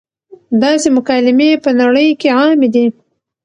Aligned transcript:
داسې 0.63 0.87
مکالمې 0.97 1.49
پۀ 1.63 1.69
نړۍ 1.81 2.07
کښې 2.21 2.29
عامې 2.37 2.67
دي- 2.73 2.85